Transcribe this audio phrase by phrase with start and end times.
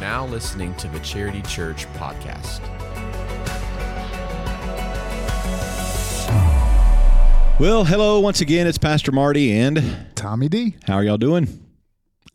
[0.00, 2.60] now listening to the Charity Church podcast.
[7.58, 8.66] Well, hello once again.
[8.66, 10.76] It's Pastor Marty and Tommy D.
[10.86, 11.66] how are y'all doing?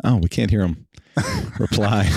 [0.03, 0.85] Oh, we can't hear him
[1.59, 2.07] reply.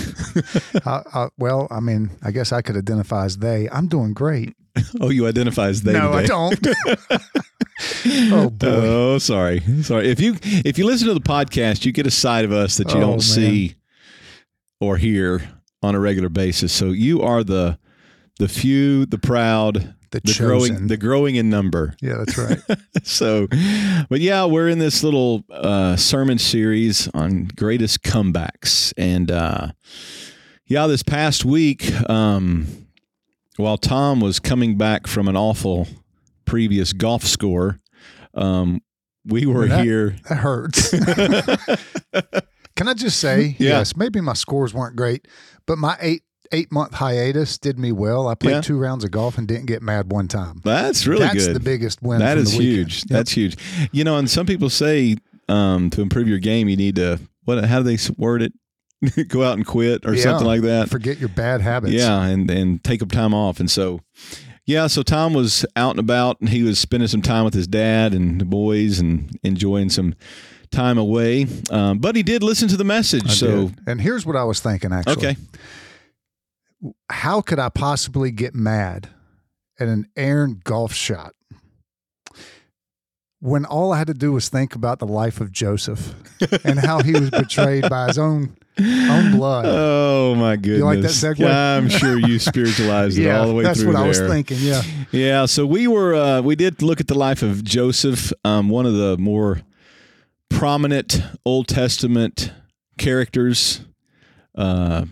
[0.84, 3.68] Uh, uh, well, I mean, I guess I could identify as they.
[3.70, 4.54] I'm doing great.
[5.00, 6.58] oh, you identify as they no, I don't.
[8.32, 8.66] oh boy.
[8.68, 10.10] Oh, sorry, sorry.
[10.10, 12.90] If you if you listen to the podcast, you get a side of us that
[12.90, 13.20] you Oh, don't man.
[13.20, 13.74] see
[14.80, 15.48] or hear
[15.82, 16.72] on a regular basis.
[16.72, 17.78] So you are the
[18.38, 21.94] the few, the proud, the the growing, the growing in number.
[22.00, 22.58] yeah, that's right.
[23.02, 23.48] so,
[24.08, 29.68] but yeah, we're in this little uh, sermon series on greatest comebacks, and uh,
[30.66, 32.66] yeah, this past week, um,
[33.56, 35.88] while Tom was coming back from an awful
[36.44, 37.80] previous golf score,
[38.34, 38.80] um,
[39.24, 40.16] we were That- here.
[40.28, 40.94] That hurts.
[42.78, 43.78] Can I just say, Yeah.
[43.78, 45.28] yes, maybe my scores weren't great,
[45.66, 48.26] but my eight eight month hiatus did me well.
[48.26, 48.60] I played Yeah.
[48.62, 50.62] two rounds of golf and didn't get mad one time.
[50.64, 51.56] That's really That's good.
[51.56, 52.20] the biggest win.
[52.20, 53.00] That is huge.
[53.00, 53.08] Yep.
[53.10, 53.58] That's huge.
[53.92, 55.16] You know, and some people say
[55.50, 57.62] um, to improve your game, you need to what?
[57.66, 58.52] How do they word it?
[59.28, 60.22] Go out and quit or Yeah.
[60.22, 60.88] something like that.
[60.88, 61.92] Forget your bad habits.
[61.94, 64.00] Yeah, and and take up time off, and so
[64.66, 67.66] yeah, so Tom was out and about, and he was spending some time with his
[67.66, 70.14] dad and the boys, and enjoying some
[70.70, 71.46] time away.
[71.70, 73.80] Um, but he did listen to the message, I so did.
[73.86, 74.92] and here's what I was thinking.
[74.92, 75.36] Actually, okay,
[77.10, 79.08] how could I possibly get mad
[79.78, 81.34] at an Aaron golf shot
[83.40, 86.14] when all I had to do was think about the life of Joseph
[86.64, 89.64] and how he was betrayed by his own own blood?
[89.68, 90.82] Oh my goodness!
[90.82, 91.52] like that segue?
[91.52, 94.58] I'm sure you spiritualized it all the way that's through what I was thinking.
[94.60, 98.68] Yeah, Yeah, so we were uh, we did look at the life of Joseph, um,
[98.68, 99.62] one of the more
[100.50, 102.52] prominent Old Testament
[102.98, 103.80] characters.
[104.54, 105.06] Uh,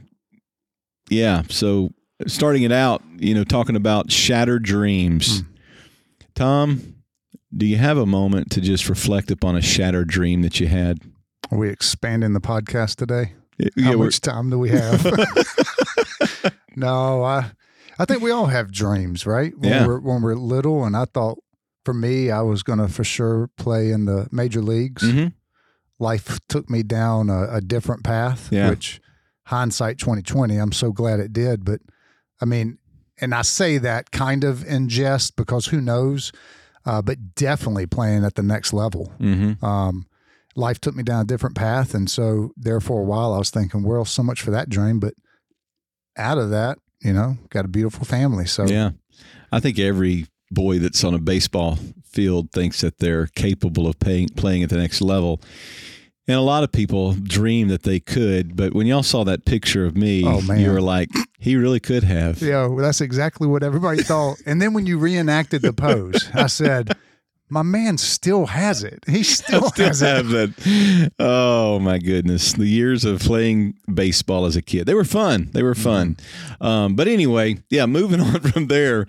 [1.11, 1.91] yeah, so
[2.27, 5.41] starting it out, you know, talking about shattered dreams.
[5.41, 5.47] Hmm.
[6.34, 6.94] Tom,
[7.56, 10.99] do you have a moment to just reflect upon a shattered dream that you had?
[11.53, 13.33] are we expanding the podcast today?
[13.59, 15.05] Yeah, How we're- much time do we have?
[16.77, 17.50] no, I
[17.99, 19.56] I think we all have dreams, right?
[19.56, 19.87] When Yeah.
[19.87, 21.39] we're when we're little, and I thought
[21.86, 25.02] for me, I was going to for sure play in the major leagues.
[25.02, 25.32] Mhm.
[25.98, 28.69] life took me down a, a different path, Yeah.
[28.69, 29.00] which
[29.47, 31.64] hindsight 2020, I'm so glad it did.
[31.64, 31.80] But
[32.38, 32.76] I mean,
[33.19, 36.32] and I say that kind of in jest because who knows,
[36.84, 39.10] uh, but definitely playing at the next level.
[39.18, 39.62] Mhm.
[39.62, 40.04] Um,
[40.54, 41.94] life took me down a different path.
[41.94, 45.00] And so there for a while, I was thinking, well, so much for that dream.
[45.00, 45.14] But
[46.18, 48.44] out of that, you know, got a beautiful family.
[48.44, 48.91] So Yeah.
[49.50, 54.29] I think every boy that's on a baseball field thinks that they're capable of paying,
[54.31, 55.41] playing at the next level.
[56.29, 59.84] And a lot of people dream that they could, but when y'all saw that picture
[59.84, 61.09] of me, Oh, you were like,
[61.39, 62.43] he really could have.
[62.43, 64.39] Yeah, well, that's exactly what everybody thought.
[64.45, 66.97] And then when you reenacted the pose, I said,
[67.49, 69.05] "My man still has it.
[69.09, 70.27] He still, Still has it."
[70.57, 71.12] that.
[71.19, 75.51] Oh my goodness, the years of playing baseball as a kid—they were fun.
[75.53, 76.17] They were fun.
[76.61, 77.87] Um, but anyway, yeah.
[77.87, 79.07] Moving on from there,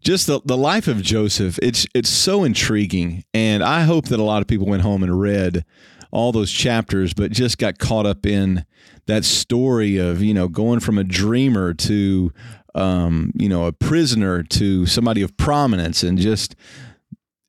[0.00, 1.58] just the the life of Joseph.
[1.62, 5.20] It's it's so intriguing, and I hope that a lot of people went home and
[5.20, 5.64] read
[6.12, 8.64] all those chapters, but just got caught up in
[9.06, 12.32] that story of you know going from a dreamer to
[12.74, 16.54] um, you know a prisoner to somebody of prominence, and just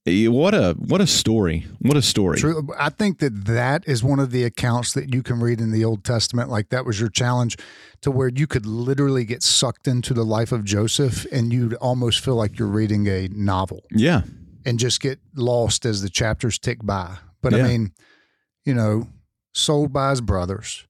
[0.06, 1.66] what a what a story!
[1.79, 2.38] What a story!
[2.39, 2.67] True.
[2.78, 5.85] I think that that is one of the accounts that you can read in the
[5.85, 6.50] Old Testament.
[6.50, 7.57] Like that was your challenge
[8.01, 12.23] to where you could literally get sucked into the life of Joseph and you'd almost
[12.23, 14.23] feel like you're reading a novel Yeah,
[14.66, 17.17] and just get lost as the chapters tick by.
[17.41, 17.66] But Yeah.
[17.66, 17.91] I mean,
[18.66, 19.07] you know,
[19.53, 20.88] sold by his brothers,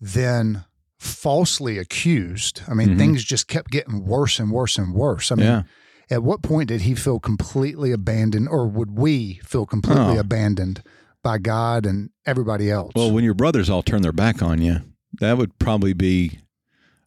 [0.00, 0.64] then
[1.00, 2.62] falsely accused.
[2.68, 2.98] I mean, Mhm.
[2.98, 5.32] things just kept getting worse and worse and worse.
[5.32, 5.62] I mean, yeah,
[6.10, 10.20] at what point did he feel completely abandoned, or would we feel completely Oh.
[10.20, 10.82] abandoned
[11.22, 12.92] by God and everybody else?
[12.96, 14.80] Well, when your brothers all turn their back on you,
[15.20, 16.38] that would probably be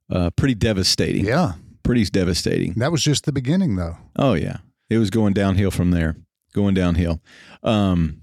[0.10, 1.26] uh, pretty devastating.
[1.26, 1.54] yeah,
[1.84, 2.74] Pretty devastating.
[2.76, 3.98] that was just the beginning, though.
[4.16, 4.58] Oh yeah,
[4.90, 6.16] it was going downhill from there.
[6.54, 7.20] Going downhill.
[7.64, 8.22] Um,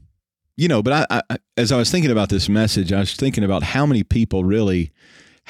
[0.56, 3.42] you know, but I, I, as I was thinking about this message, I was thinking
[3.44, 4.92] about how many people really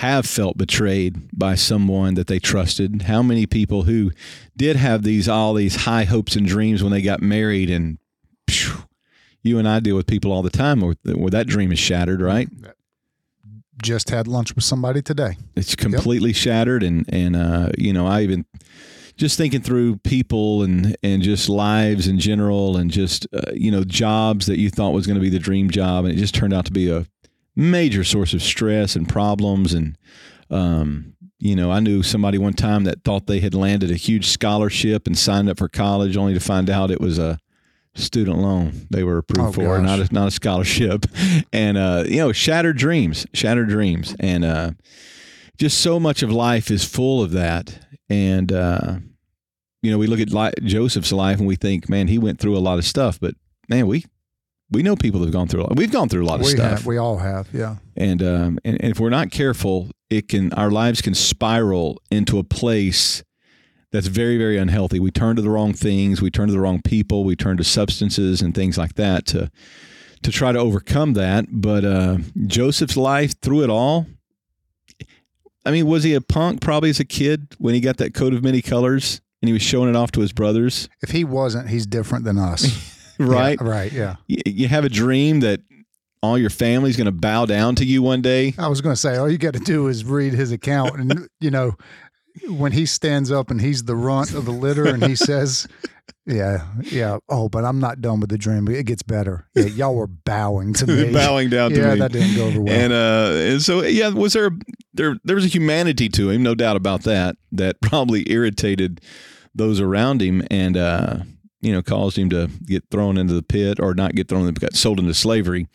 [0.01, 3.03] have felt betrayed by someone that they trusted.
[3.03, 4.13] How many people who
[4.57, 7.99] did have these all these high hopes and dreams when they got married, and
[8.49, 8.85] phew,
[9.43, 12.23] you and I deal with people all the time where, where that dream is shattered,
[12.23, 12.49] right?
[13.83, 15.37] Just had lunch with somebody today.
[15.55, 18.47] It's completely shattered, and and uh, you know, I even
[19.19, 23.85] just thinking through people and and just lives in general, and just uh, you know,
[23.85, 26.55] jobs that you thought was going to be the dream job, and it just turned
[26.55, 27.05] out to be a
[27.57, 29.97] major source of stress and problems, and
[30.51, 34.27] Um, you know, I knew somebody one time that thought they had landed a huge
[34.27, 37.39] scholarship and signed up for college, only to find out it was a
[37.95, 39.87] student loan they were approved Oh, for, gosh.
[39.87, 41.07] not a, not a scholarship.
[41.53, 44.71] And uh, you know, shattered dreams, shattered dreams, and uh,
[45.57, 47.79] just so much of life is full of that.
[48.09, 48.97] And uh,
[49.83, 52.57] you know, we look at li- Joseph's life and we think, man, he went through
[52.57, 53.35] a lot of stuff, but
[53.69, 54.05] man, we
[54.71, 55.77] we know people that have gone through a lot.
[55.77, 57.77] We've gone through a lot of we stuff have, we all have, yeah.
[57.97, 62.39] and, um, and and if we're not careful, it can our lives can spiral into
[62.39, 63.23] a place
[63.93, 65.01] that's very very unhealthy.
[65.01, 67.65] We turn to the wrong things, we turn to the wrong people, we turn to
[67.65, 69.51] substances and things like that to
[70.23, 71.47] to try to overcome that.
[71.51, 74.07] But uh, Joseph's life through it all.
[75.65, 78.33] I mean, was he a punk probably as a kid when he got that coat
[78.33, 81.69] of many colors and he was showing it off to his brothers, If he wasn't,
[81.69, 82.97] he's different than us.
[83.27, 83.59] right?
[83.61, 84.17] Yeah, right, yeah.
[84.27, 85.61] You, you have a dream that
[86.23, 88.55] all your family's going to bow down to you one day.
[88.59, 90.97] I was going to say, all you got to do is read his account.
[90.99, 91.77] And, you know,
[92.49, 95.67] when he stands up and he's the runt of the litter and he says,
[96.27, 97.19] yeah, yeah.
[97.29, 98.69] Oh, but I'm not done with the dream.
[98.69, 99.49] It gets better.
[99.55, 101.13] Yeah, y'all were bowing to me.
[101.13, 101.83] bowing down to me.
[101.83, 102.75] yeah, that didn't go over well.
[102.75, 104.51] And uh, and so yeah, was there
[104.95, 109.01] there there was a humanity to him, no doubt about that, that probably irritated
[109.55, 111.19] those around him, and uh,
[111.61, 114.55] you know caused him to get thrown into the pit or not get thrown, in
[114.55, 115.67] got sold into slavery,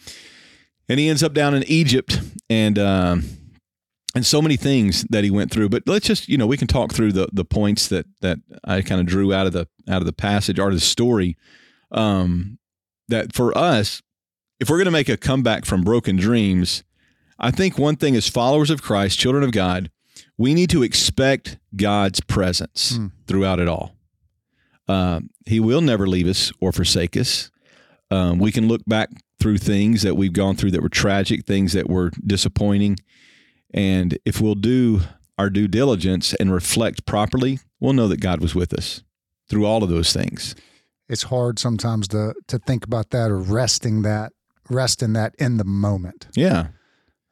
[0.90, 3.24] and he ends up down in Egypt, and um,
[4.16, 5.70] and so many things that he went through.
[5.70, 8.82] But let's just you know we can talk through the the points that that I
[8.82, 11.38] kind of drew out of the out of the passage or the story.
[11.92, 12.58] Um,
[13.08, 14.02] that for us,
[14.60, 16.84] if we're going to make a comeback from broken dreams,
[17.38, 19.92] I think one thing as followers of Christ, children of God,
[20.38, 23.08] we need to expect God's presence Hmm.
[23.28, 23.95] throughout it all.
[24.88, 27.52] Um, he will never leave us or forsake us.
[28.12, 29.10] Um, we can look back
[29.40, 32.98] through things that we've gone through that were tragic, things that were disappointing.
[33.74, 35.02] And if we'll do
[35.38, 39.04] our due diligence and reflect properly, we'll know that God was with us
[39.50, 40.56] through all of those things.
[41.08, 44.32] it's hard sometimes to to think about that or resting that
[44.70, 46.28] rest in that in the moment.
[46.36, 46.68] Yeah.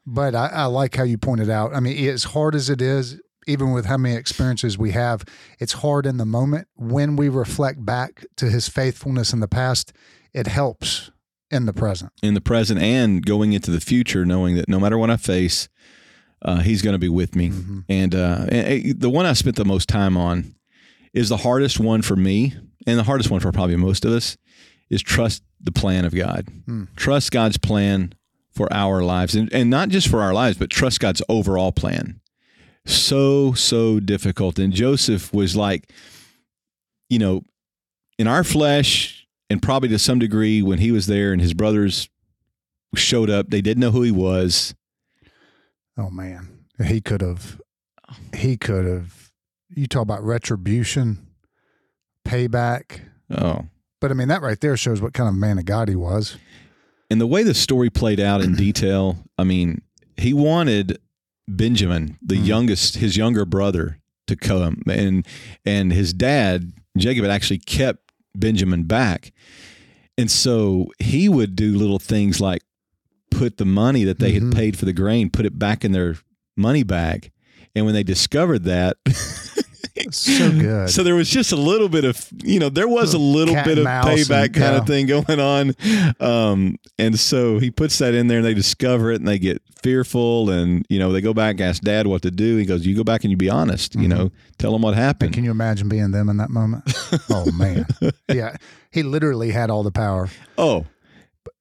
[0.05, 1.73] But I, I like how you pointed out.
[1.73, 5.23] I mean, as hard as it is, even with how many experiences we have,
[5.59, 6.67] it's hard in the moment.
[6.75, 9.93] When we reflect back to his faithfulness in the past,
[10.33, 11.11] it helps
[11.51, 12.11] in the present.
[12.23, 15.69] in the present and going into the future, knowing that no matter what I face,
[16.41, 17.49] uh, He's going to be with me.
[17.51, 17.85] Mhm.
[17.87, 20.55] And, uh, and the one I spent the most time on
[21.13, 22.55] is the hardest one for me,
[22.87, 24.35] and the hardest one for probably most of us
[24.89, 26.47] is trust the plan of God.
[26.65, 26.83] Hmm.
[26.95, 28.13] Trust God's plan
[28.51, 32.19] for our lives, and, and not just for our lives, but trust God's overall plan.
[32.85, 35.89] So so difficult, and Joseph was like,
[37.09, 37.43] you know,
[38.19, 42.09] in our flesh, and probably to some degree when he was there, and his brothers
[42.95, 44.75] showed up, they didn't know who he was.
[45.97, 47.61] Oh man, he could have.
[48.35, 49.31] He could have.
[49.75, 51.25] You talk about retribution,
[52.27, 53.01] payback.
[53.31, 53.65] Oh,
[54.01, 56.37] But I mean, that right there shows what kind of man of God he was.
[57.09, 59.81] and the way the story played out in detail, I mean,
[60.17, 60.99] he wanted
[61.47, 62.45] Benjamin, the Mhm.
[62.45, 65.25] youngest, his younger brother, to come, and
[65.65, 69.31] and his dad Jacob had actually kept Benjamin back,
[70.17, 72.61] and so he would do little things like
[73.31, 74.43] put the money that they Mhm.
[74.49, 76.17] had paid for the grain, put it back in their
[76.55, 77.31] money bag,
[77.75, 78.97] and when they discovered that.
[80.11, 80.89] So good.
[80.89, 83.65] So there was just a little bit of, you know, there was a little Cat
[83.65, 84.77] bit of payback and- kind yeah.
[84.77, 85.73] of thing going on.
[86.19, 89.61] Um, and so he puts that in there and they discover it and they get
[89.81, 92.57] fearful and, you know, they go back and ask dad what to do.
[92.57, 94.09] He goes, you go back and you be honest, you Mhm.
[94.09, 95.33] know, tell them what happened.
[95.33, 96.83] can you imagine being them in that moment?
[97.29, 97.85] oh man,
[98.31, 98.55] yeah,
[98.91, 100.29] he literally had all the power.
[100.57, 100.85] Oh,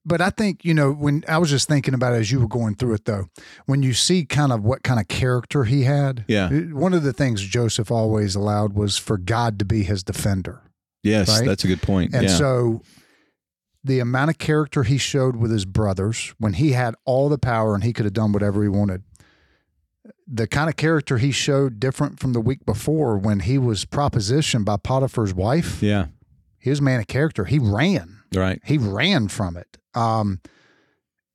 [0.04, 2.48] But I think you know when I was just thinking about it as you were
[2.48, 3.26] going through it though,
[3.66, 6.24] when you see kind of what kind of character he had.
[6.28, 6.48] Yeah.
[6.50, 10.62] One of the things Joseph always allowed was for God to be his defender,
[11.04, 11.46] yes, Right?
[11.46, 12.14] that's a good point.
[12.14, 12.36] and yeah.
[12.36, 12.82] so
[13.84, 17.74] the amount of character he showed with his brothers when he had all the power
[17.74, 19.02] and he could have done whatever he wanted.
[20.26, 24.64] The kind of character he showed different from the week before when he was propositioned
[24.64, 25.82] by Potiphar's wife.
[25.82, 26.06] yeah.
[26.58, 27.44] He was a man of character.
[27.44, 28.18] He ran.
[28.32, 28.60] Right.
[28.64, 29.78] He ran from it.
[29.94, 30.40] Um,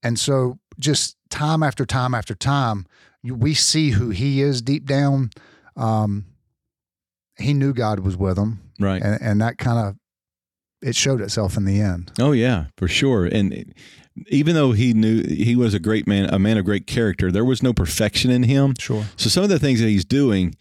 [0.04, 2.86] and so just time after time after time,
[3.24, 5.32] we see who he is deep down.
[5.76, 6.26] Um,
[7.38, 9.02] he knew God was with him, Right.
[9.02, 9.96] and, and that kind of
[10.82, 12.12] it showed itself in the end.
[12.20, 13.26] Oh yeah, for sure.
[13.26, 13.74] And
[14.30, 17.46] even though he knew he was a great man, a man of great character, there
[17.46, 18.74] was no perfection in him.
[18.80, 19.06] Sure.
[19.18, 20.56] So some of the things that he's doing,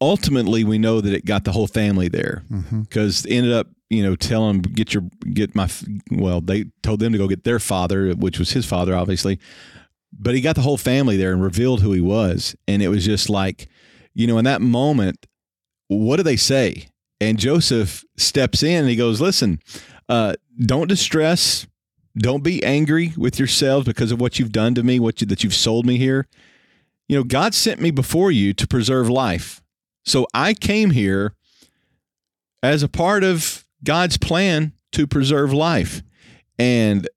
[0.00, 2.44] ultimately, we know that it got the whole family there
[2.82, 5.68] because ended up, you know, telling get your get my
[6.10, 9.38] well, they told them to go get their father, which was his father, obviously.
[10.18, 12.56] but he got the whole family there and revealed who he was.
[12.66, 13.68] And it was just like,
[14.14, 15.26] you know, in that moment,
[15.88, 16.88] what do they say?
[17.20, 19.60] And Joseph steps in and he goes, Listen,
[20.08, 21.66] uh, don't distress.
[22.18, 25.44] Don't be angry with yourselves because of what you've done to me, what you, that
[25.44, 26.26] you've sold me here.
[27.08, 29.62] You know, God sent me before you to preserve life.
[30.06, 31.34] So I came here
[32.62, 36.02] as a part of God's plan to preserve life.
[36.58, 37.08] And,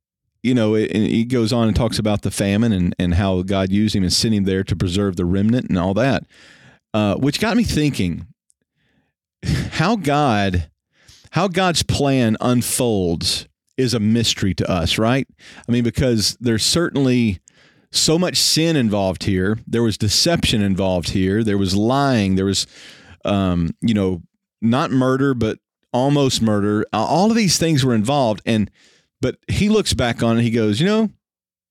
[0.41, 3.41] you know, it, and he goes on and talks about the famine and, and how
[3.41, 6.23] God used him and sent him there to preserve the remnant and all that,
[6.93, 8.27] uh, which got me thinking
[9.43, 10.69] how God,
[11.31, 13.47] how God's plan unfolds
[13.77, 15.27] is a mystery to us, right?
[15.67, 17.39] I mean, because there's certainly
[17.91, 19.57] so much sin involved here.
[19.65, 21.43] There was deception involved here.
[21.43, 22.35] There was lying.
[22.35, 22.67] There was,
[23.25, 24.21] um, you know,
[24.61, 25.59] not murder, but
[25.93, 26.85] almost murder.
[26.93, 28.41] All of these things were involved.
[28.45, 28.69] And,
[29.21, 30.43] but he looks back on it.
[30.43, 31.09] He goes, you know,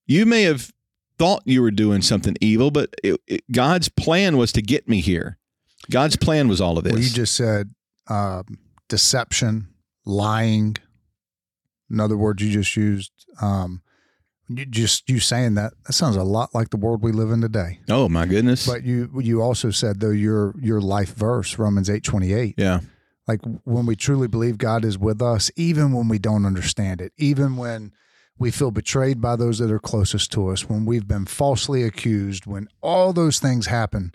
[0.07, 0.73] you may have
[1.19, 5.01] thought you were doing something evil, but it, it, God's plan was to get me
[5.01, 5.39] here.
[5.91, 6.93] God's plan was all of this.
[6.93, 7.75] Well, you just said
[8.09, 8.59] um,
[8.89, 9.69] deception,
[10.05, 10.77] lying.
[11.91, 13.83] In other words, you just used um,
[14.49, 17.41] you just you saying that that sounds a lot like the world we live in
[17.41, 17.81] today.
[17.89, 18.67] Oh my goodness!
[18.67, 22.55] But you you also said though your your life verse Romans eight twenty eight.
[22.57, 22.81] Yeah.
[23.29, 27.13] Like when we truly believe God is with us, even when we don't understand it,
[27.19, 27.93] even when
[28.39, 32.47] we feel betrayed by those that are closest to us, when we've been falsely accused,
[32.47, 34.13] when all those things happen,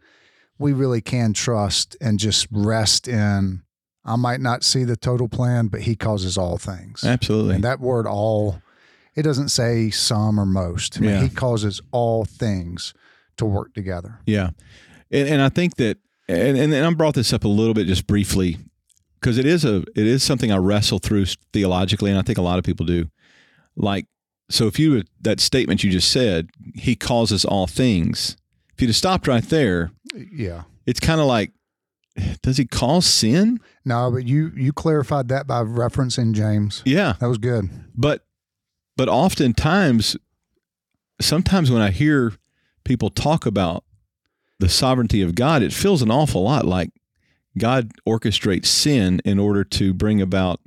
[0.57, 3.61] we really can trust and just rest in.
[4.03, 7.03] I might not see the total plan, but He causes all things.
[7.03, 7.55] Absolutely.
[7.55, 8.61] And that word "all,"
[9.15, 10.97] it doesn't say some or most.
[10.97, 11.21] I mean, Yeah.
[11.21, 12.93] He causes all things
[13.37, 14.19] to work together.
[14.25, 14.49] Yeah,
[15.11, 17.87] and, and I think that, and, and and I brought this up a little bit
[17.87, 18.57] just briefly
[19.23, 22.41] because it is a it is something I wrestle through theologically, and I think a
[22.41, 23.09] lot of people do.
[23.77, 24.05] Like,
[24.49, 28.35] so if you that statement you just said, He causes all things.
[28.75, 30.63] If you'd have stopped right there, Yeah.
[30.85, 31.51] it's kind of like,
[32.41, 33.59] does He cause sin?
[33.85, 36.81] No, but you you clarified that by referencing James.
[36.85, 37.69] Yeah, That was good.
[37.95, 38.25] but
[38.97, 40.17] but oftentimes
[41.21, 42.33] sometimes when i hear
[42.83, 43.83] people talk about
[44.59, 46.89] the sovereignty of god it feels an awful lot like
[47.57, 50.59] god orchestrates sin in order to bring about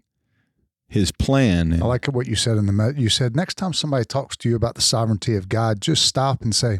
[0.88, 4.04] his plan And- I like what you said in the you said next time somebody
[4.04, 6.78] talks to you about the sovereignty of God, just stop and say,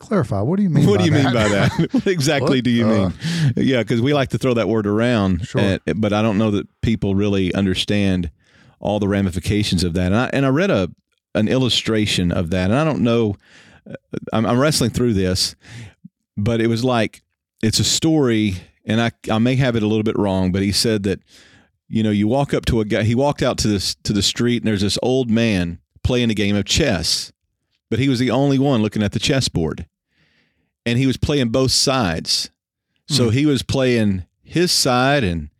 [0.00, 0.40] clarify.
[0.40, 0.88] What do you mean?
[0.88, 1.24] what do you that?
[1.24, 1.70] mean by that?
[1.92, 2.64] what exactly What?
[2.64, 3.12] do you Uh, mean?
[3.56, 5.78] Yeah, because we like to throw that word around, Sure.
[5.86, 8.30] and- but I don't know that people really understand
[8.80, 10.06] all the ramifications of that.
[10.06, 10.90] And I, and I read a
[11.36, 13.36] an illustration of that, and I don't know.
[13.88, 13.94] uh,
[14.32, 15.54] I'm, I'm wrestling through this,
[16.36, 17.22] but it was like
[17.62, 18.56] it's a story,
[18.90, 21.20] and I I may have it a little bit wrong, but he said that
[21.88, 23.02] you know you walk up to a guy.
[23.02, 26.34] He walked out to this to the street, and there's this old man playing a
[26.34, 27.32] game of chess,
[27.88, 29.86] but he was the only one looking at the chessboard
[30.86, 32.50] and he was playing both sides.
[33.08, 33.30] So hmm.
[33.30, 35.50] he was playing his side and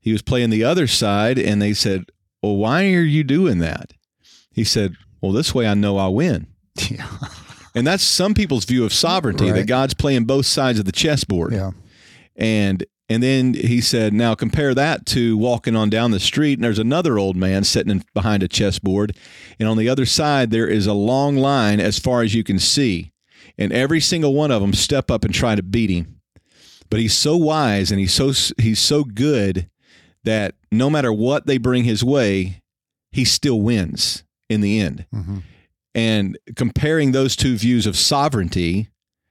[0.00, 1.38] he was playing the other side.
[1.38, 2.06] And they said,
[2.42, 3.92] Well, why are you doing that?
[4.52, 6.46] He said, Well, this way I know I win.
[6.90, 7.08] Yeah.
[7.74, 11.52] And that's some people's view of sovereignty that God's playing both sides of the chessboard.
[11.52, 11.72] Yeah.
[12.38, 16.64] And and then he said, now compare that to walking on down the street, and
[16.64, 19.16] there's another old man sitting in, behind a chessboard,
[19.58, 22.58] and on the other side there is a long line as far as you can
[22.58, 23.12] see,
[23.56, 26.20] and every single one of them step up and try to beat him.
[26.90, 29.68] But he's so wise and he's so he's so good
[30.24, 32.62] that no matter what they bring his way,
[33.10, 35.06] he still wins in the end.
[35.14, 35.42] Mhm.
[35.94, 38.88] And comparing those two views of sovereignty,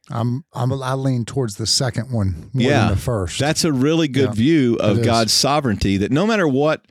[0.09, 2.79] I'm, I'm, I lean towards the second one more Yeah.
[2.87, 3.39] than the first.
[3.39, 5.03] That's a really good Yeah, view of.
[5.03, 5.97] God's sovereignty.
[5.97, 6.85] That no matter what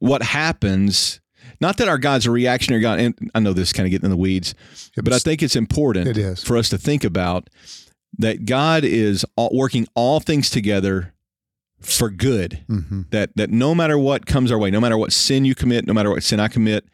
[0.00, 1.20] what happens,
[1.60, 2.98] not that our God's a reactionary God.
[2.98, 4.54] And I know this kind of getting in the weeds,
[4.96, 6.42] Yeah, but I think it's important It is.
[6.42, 7.48] for us to think about
[8.18, 11.14] that God is all, working all things together
[11.80, 12.64] for good.
[12.68, 13.08] Mhm.
[13.10, 15.94] That that no matter what comes our way, no matter what sin you commit, no
[15.94, 16.84] matter what sin I commit,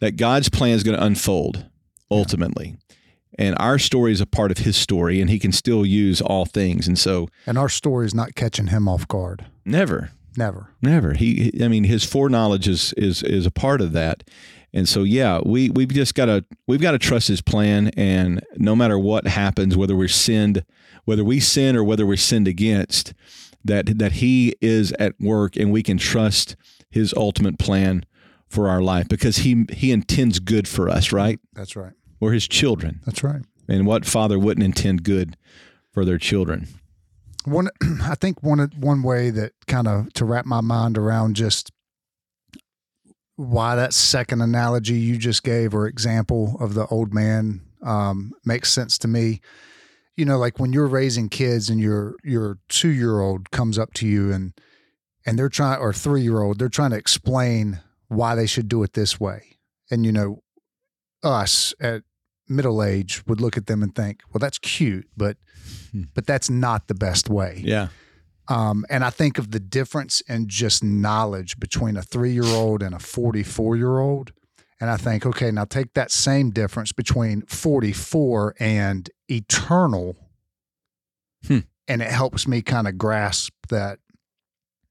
[0.00, 1.66] that God's plan is going to unfold
[2.10, 2.76] ultimately.
[3.36, 6.44] And our story is a part of his story, and he can still use all
[6.46, 6.86] things.
[6.86, 9.46] And so, And our story is not catching him off guard.
[9.64, 10.70] never, Never.
[10.82, 11.12] Never.
[11.14, 14.24] He, I mean, his foreknowledge is is is a part of that,
[14.72, 18.44] and so yeah, we we've just got to we've got to trust his plan, and
[18.56, 20.64] no matter what happens, whether we're sinned,
[21.04, 23.14] whether we sin or whether we're sinned against,
[23.64, 26.56] that that he is at work, and we can trust
[26.90, 28.04] his ultimate plan
[28.48, 31.38] for our life because he he intends good for us, right?
[31.52, 31.92] That's right.
[32.24, 33.42] We're his children, That's right.
[33.68, 35.36] and what father wouldn't intend good
[35.92, 36.68] for their children?
[37.44, 37.68] One,
[38.02, 41.70] I think one one way that kind of to wrap my mind around just
[43.36, 48.72] why that second analogy you just gave or example of the old man um, makes
[48.72, 49.42] sense to me.
[50.16, 53.92] You know, like when you're raising kids and your your two year old comes up
[53.94, 54.54] to you and
[55.26, 58.82] and they're trying or three year old they're trying to explain why they should do
[58.82, 59.58] it this way,
[59.90, 60.42] and you know,
[61.22, 62.02] us at
[62.48, 65.36] middle age would look at them and think, well, that's cute, but
[65.92, 66.02] Hmm.
[66.14, 67.62] but that's not the best way.
[67.64, 67.88] Yeah.
[68.48, 72.82] Um, and I think of the difference in just knowledge between a three year old
[72.82, 74.32] and a 44 year old.
[74.80, 80.16] And I think, okay, now take that same difference between 44 and eternal.
[81.46, 81.60] Hmm.
[81.88, 83.98] And it helps me kind of grasp that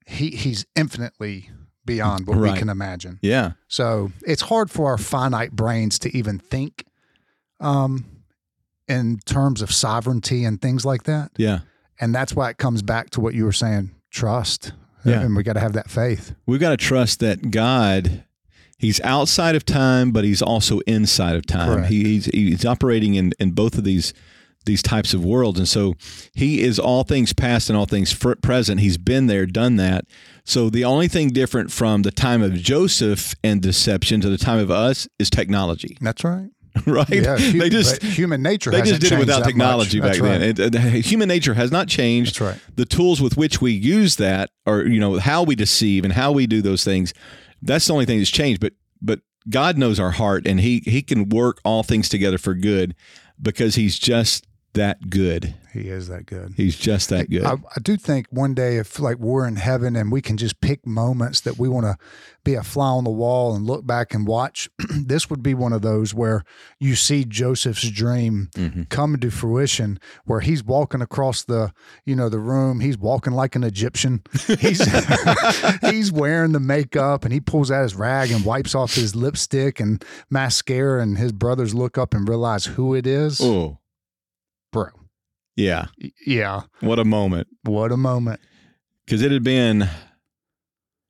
[0.08, 1.50] he he's infinitely
[1.86, 2.54] beyond what Right.
[2.54, 3.20] we can imagine.
[3.22, 3.52] Yeah.
[3.68, 6.86] So it's hard for our finite brains to even think
[7.64, 8.06] um,
[8.88, 11.60] in terms of sovereignty and things like that Yeah.
[12.00, 14.74] and that's why it comes back to what you were saying trust
[15.06, 15.22] Yeah.
[15.22, 18.24] and we got to have that faith We've got to trust that God,
[18.78, 21.84] He's outside of time, but He's also inside of time.
[21.86, 24.14] He, he's, he's operating in, in both of these
[24.66, 25.94] these types of worlds, and so
[26.34, 28.80] He is all things past and all things present.
[28.80, 30.06] He's been there, done that.
[30.46, 34.60] So the only thing different from the time of Joseph and deception to the time
[34.60, 36.50] of us is technology, that's right
[36.88, 37.10] right?
[37.10, 40.42] yeah hu- they just human nature they just did it without technology back That's then.
[40.42, 42.40] It- it- human nature has not changed.
[42.40, 46.04] that's right the tools with which we use that or you know how we deceive
[46.04, 47.14] and how we do those things
[47.62, 51.02] that's the only thing that's changed but but god knows our heart and he he
[51.02, 52.96] can work all things together for good
[53.42, 55.56] because he's just that good.
[55.74, 56.54] He is that good.
[56.56, 57.44] He's just that good.
[57.46, 60.62] I, I do think one day if like we're in heaven and we can just
[60.62, 61.98] pick moments that we want to
[62.44, 65.74] be a fly on the wall and look back and watch this would be one
[65.74, 66.44] of those where
[66.80, 68.88] you see joseph's dream Mhm.
[68.90, 71.72] come to fruition where he's walking across the
[72.06, 72.80] you know the room.
[72.80, 74.22] He's walking like an egyptian.
[74.60, 74.82] He's
[75.90, 79.80] he's wearing the makeup and he pulls out his rag and wipes off his lipstick
[79.80, 83.40] and mascara and his brothers look up and realize who it is.
[83.42, 83.80] Oh
[84.74, 84.90] bro.
[85.56, 85.86] Yeah.
[86.26, 86.64] Yeah.
[86.82, 87.48] What a moment.
[87.64, 88.42] What a moment.
[89.06, 89.88] Because it had been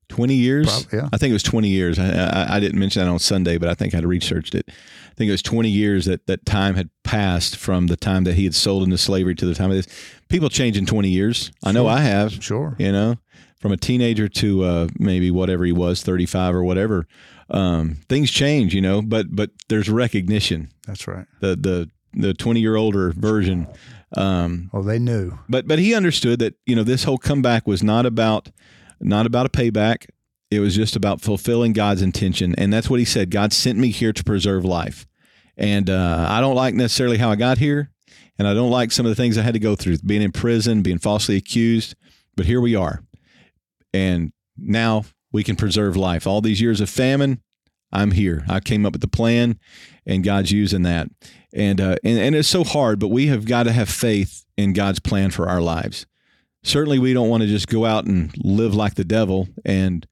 [0.10, 0.68] 20 years?
[0.68, 1.10] Prob- yeah.
[1.12, 1.98] i think it was 20 years.
[1.98, 4.66] I, I, I didn't mention that on sunday but i think i had researched it.
[4.70, 8.34] I think it was 20 years that that time had passed from the time that
[8.34, 9.88] he had sold into slavery to the time of this.
[10.28, 11.52] People change in 20 years.
[11.64, 12.44] I know i have.
[12.44, 12.76] Sure.
[12.80, 13.16] You know?
[13.60, 17.08] From a teenager to uh, maybe whatever he was 35 or whatever
[17.50, 19.02] um, things change you know?
[19.02, 20.70] But but there's recognition.
[20.88, 21.28] That's right.
[21.42, 23.68] The the the 20 year older version
[24.16, 25.38] um, Well, they knew.
[25.50, 28.50] but but he understood that you know this whole comeback was not about
[29.00, 30.08] not about a payback.
[30.52, 32.54] It was just about fulfilling god's intention.
[32.58, 35.08] And that's what he said god sent me here to preserve life.
[35.58, 37.92] And uh, i don't like necessarily how i got here
[38.40, 40.32] and i don't like some of the things i had to go through being in
[40.32, 41.96] prison being falsely accused
[42.36, 43.04] but here we are.
[43.94, 46.26] And now we can preserve life.
[46.26, 47.42] All these years of famine
[47.94, 48.44] i'm here.
[48.50, 49.60] I came up with the plan
[50.06, 51.10] and god's using that.
[51.54, 54.74] And uh, and, and it's so hard but we have got to have faith in
[54.74, 56.06] god's plan for our lives.
[56.64, 60.08] Certainly we don't want to just go out and live like the devil and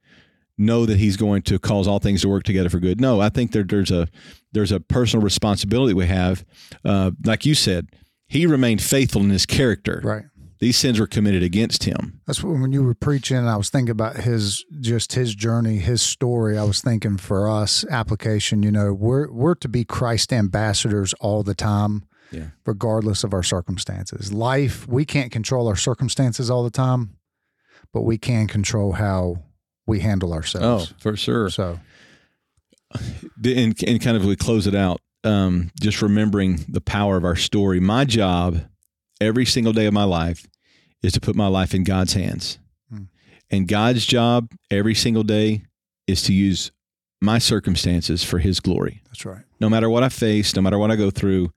[0.57, 3.01] know that he's going to cause all things to work together for good.
[3.01, 4.07] No i think there, there's a
[4.51, 6.45] there's a personal responsibility we have.
[6.85, 7.87] Uh, like you said
[8.27, 9.99] he remained faithful in his character.
[10.03, 10.23] Right.
[10.61, 13.91] These sins were committed against him That's what, when you were preaching, I was thinking
[13.91, 16.57] about his just his journey, his story.
[16.57, 18.63] I was thinking for us application.
[18.63, 22.51] You know, we're we're to be Christ ambassadors all the time, Yeah.
[22.65, 24.31] regardless of our circumstances.
[24.31, 27.17] Life, we can't control our circumstances all the time,
[27.91, 29.43] but we can control how
[29.87, 30.93] we handle ourselves.
[30.93, 31.79] Oh, for sure So
[33.43, 37.35] and, and kind of we close it out um, just remembering the power of our
[37.35, 38.59] story my job
[39.19, 40.45] every single day of my life
[41.03, 42.57] is to put my life in god's hands
[42.89, 43.03] Hmm.
[43.49, 45.63] and god's job every single day
[46.07, 46.71] is to use
[47.21, 49.43] my circumstances for his glory that's right.
[49.59, 51.51] no matter what i face no matter what i go through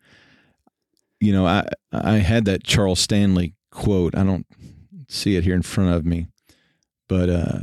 [1.21, 4.47] you know i i had that charles stanley quote i don't
[5.09, 6.27] see it here in front of me
[7.09, 7.59] but uh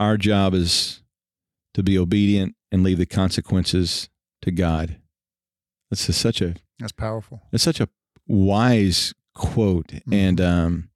[0.00, 1.00] our job is
[1.74, 4.08] to be obedient and leave the consequences
[4.40, 4.96] to god
[5.90, 7.42] that's such a That's powerful.
[7.52, 7.88] it's such a
[8.26, 10.12] wise quote Mhm.
[10.12, 10.88] and um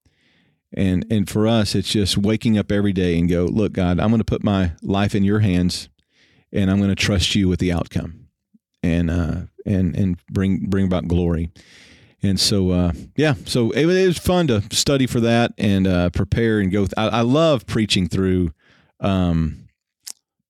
[0.72, 4.08] and and for us it's just waking up every day and go look god i'm
[4.10, 5.88] going to put my life in your hands
[6.52, 8.26] and i'm going to trust you with the outcome
[8.82, 11.50] and uh and and bring bring about glory
[12.22, 16.10] and so uh yeah so it, it was fun to study for that and uh
[16.10, 18.50] prepare and go th- I, I love preaching through
[19.00, 19.62] um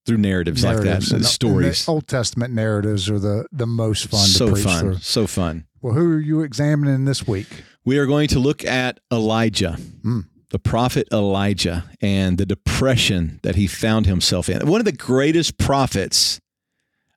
[0.07, 3.45] through narratives, Narratives like and that the- stories and the Old Testament narratives are the
[3.53, 4.97] the most fun so to preach fun through.
[4.99, 7.65] so fun Well, who are you examining this week?
[7.87, 10.27] We are going to look at Elijah, Mm.
[10.51, 14.67] the prophet Elijah, and the depression that he found himself in.
[14.69, 16.41] One of the greatest prophets.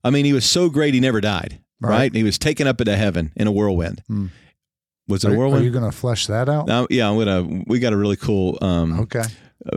[0.04, 1.60] I mean, he was so great he never died.
[1.82, 1.90] right?
[1.90, 2.14] Right.
[2.16, 4.04] He was taken up into heaven in a whirlwind.
[4.08, 4.28] Hmm.
[5.08, 6.70] Was it Are, a are you going to flesh that out?
[6.70, 7.64] Uh, yeah, I'm gonna.
[7.66, 9.24] We got a really cool um, Okay.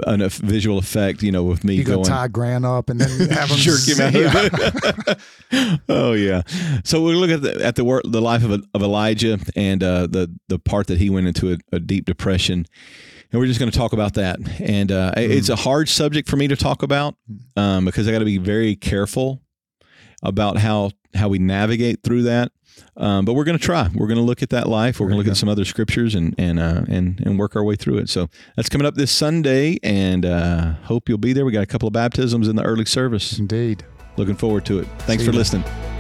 [0.07, 2.05] An, a visual effect, you know, with me You going.
[2.05, 4.15] tie Grant up and then have him jerk him out.
[5.53, 5.77] Yeah.
[5.89, 6.43] oh yeah.
[6.85, 10.07] So we look at the at the work, the life of of Elijah and uh,
[10.07, 12.67] the the part that he went into a, a deep depression,
[13.31, 14.39] and we're just going to talk about that.
[14.61, 17.17] And uh, it's a hard subject for me to talk about
[17.57, 19.43] um, because I got to be very careful
[20.23, 22.53] about how how we navigate through that.
[22.97, 23.89] Um, but we're going to try.
[23.95, 24.99] We're going to look at that life.
[24.99, 27.65] We're going to look at some other scriptures and and uh, and and work our
[27.65, 28.09] way through it.
[28.09, 31.45] So that's coming up this Sunday, and uh, hope you'll be there.
[31.45, 33.39] We got a couple of baptisms in the early service.
[33.39, 33.85] Indeed.
[34.17, 34.87] Looking forward to it.
[35.01, 35.39] Thanks See for you.
[35.39, 35.92] listening.